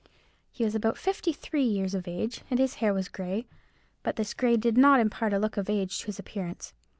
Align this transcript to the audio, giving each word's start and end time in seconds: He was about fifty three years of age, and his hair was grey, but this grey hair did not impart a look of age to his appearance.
He 0.49 0.63
was 0.63 0.73
about 0.73 0.97
fifty 0.97 1.31
three 1.31 1.61
years 1.61 1.93
of 1.93 2.07
age, 2.07 2.41
and 2.49 2.57
his 2.59 2.73
hair 2.81 2.91
was 2.91 3.07
grey, 3.07 3.45
but 4.01 4.15
this 4.15 4.33
grey 4.33 4.53
hair 4.53 4.57
did 4.57 4.75
not 4.75 4.99
impart 4.99 5.31
a 5.31 5.37
look 5.37 5.57
of 5.57 5.69
age 5.69 5.99
to 5.99 6.05
his 6.07 6.17
appearance. 6.17 6.73